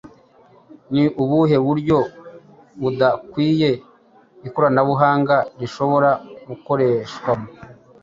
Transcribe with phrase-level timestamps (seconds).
[0.93, 1.97] Ni ubuhe buryo
[2.81, 3.69] budakwiye
[4.47, 6.09] ikoranabuhanga rishobora
[6.47, 7.47] gukoreshwamo?